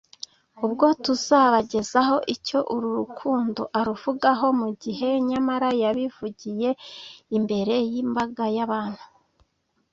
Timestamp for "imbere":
7.37-7.73